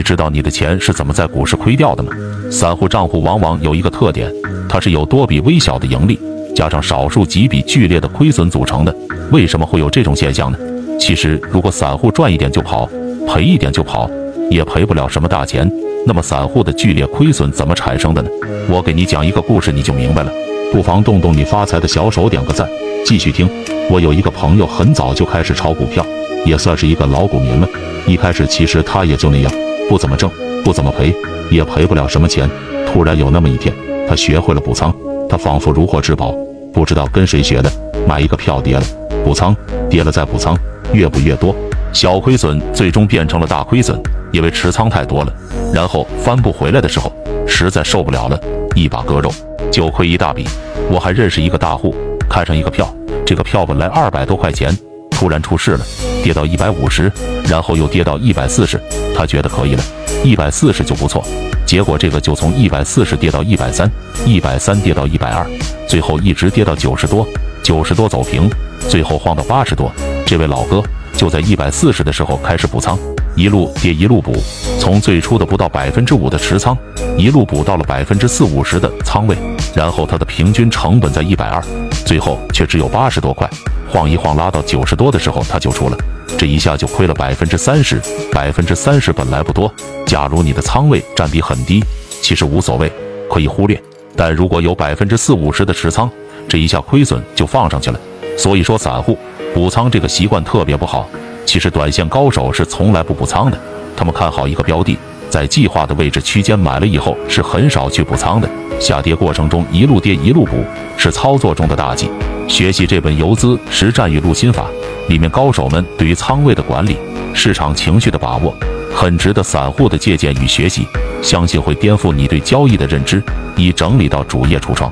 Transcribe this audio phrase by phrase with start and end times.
[0.00, 2.10] 你知道你的钱是怎么在股市亏掉的吗？
[2.50, 4.32] 散户账户往往有一个特点，
[4.66, 6.18] 它是由多笔微小的盈利
[6.56, 8.96] 加上少数几笔剧烈的亏损组成的。
[9.30, 10.56] 为什么会有这种现象呢？
[10.98, 12.88] 其实，如果散户赚一点就跑，
[13.28, 14.10] 赔一点就跑，
[14.50, 15.70] 也赔不了什么大钱。
[16.06, 18.30] 那么，散户的剧烈亏损怎么产生的呢？
[18.70, 20.32] 我给你讲一个故事，你就明白了。
[20.72, 22.66] 不妨动动你发财的小手，点个赞，
[23.04, 23.46] 继续听。
[23.90, 26.02] 我有一个朋友，很早就开始炒股票，
[26.46, 27.68] 也算是一个老股民了。
[28.06, 29.52] 一开始其实他也就那样，
[29.90, 30.30] 不怎么挣，
[30.62, 31.12] 不怎么赔，
[31.50, 32.48] 也赔不了什么钱。
[32.86, 33.74] 突然有那么一天，
[34.08, 34.94] 他学会了补仓，
[35.28, 36.32] 他仿佛如获至宝，
[36.72, 37.68] 不知道跟谁学的，
[38.06, 38.82] 买一个票跌了，
[39.24, 39.52] 补仓，
[39.88, 40.56] 跌了再补仓，
[40.92, 41.52] 越补越多，
[41.92, 45.34] 小亏损最终变成了大亏损，因为持仓太多了。
[45.74, 47.12] 然后翻不回来的时候，
[47.44, 48.40] 实在受不了了，
[48.76, 49.28] 一把割肉。
[49.72, 50.46] 就亏一大笔。
[50.88, 51.92] 我还认识一个大户，
[52.28, 52.88] 看上一个票，
[53.26, 54.72] 这个票本来二百多块钱，
[55.20, 55.84] 突然出事了，
[56.24, 57.12] 跌到一百五十，
[57.46, 58.80] 然后又跌到一百四十。
[59.14, 59.82] 他觉得可以了，
[60.24, 61.22] 一百四十就不错。
[61.66, 63.86] 结果这个就从一百四十跌到一百三，
[64.24, 65.46] 一百三跌到一百二，
[65.86, 67.28] 最后一直跌到九十多，
[67.62, 68.48] 九十多走平，
[68.88, 69.92] 最后晃到八十多。
[70.24, 72.98] 这位老哥就在一百四十的时候开始补仓。
[73.36, 74.42] 一路跌一路补，
[74.78, 76.74] 从最初的不到百分之五的持仓，
[77.18, 79.36] 一路补到了百分之四五十的仓位，
[79.74, 81.62] 然后他的平均成本在一百二，
[82.06, 83.48] 最后却只有八十多块，
[83.90, 85.98] 晃一晃拉到九十多的时候他就出了，
[86.38, 88.00] 这一下就亏了百分之三十，
[88.32, 89.72] 百分之三十本来不多，
[90.06, 91.82] 假如你的仓位占比很低，
[92.22, 92.90] 其实无所谓，
[93.28, 93.80] 可以忽略，
[94.14, 96.08] 但如果有百分之四五十的持仓，
[96.48, 97.98] 这一下亏损就放上去了，
[98.38, 99.18] 所以说散户
[99.52, 101.08] 补仓这个习惯特别不好。
[101.44, 103.58] 其实，短线高手是从来不补仓的。
[103.96, 104.96] 他们看好一个标的，
[105.28, 108.48] 在计划的位置区间买了以后，是很少去补仓的。
[108.78, 110.62] 下跌过程中一路跌一路补，
[110.96, 112.08] 是操作中的大忌。
[112.50, 114.66] 学习这本《游资实战与入心法》，
[115.08, 116.96] 里面高手们对于仓位的管理、
[117.32, 118.52] 市场情绪的把握，
[118.92, 120.84] 很值得散户的借鉴与学习。
[121.22, 123.22] 相信会颠覆你对交易的认知。
[123.56, 124.90] 已整理到主页橱窗。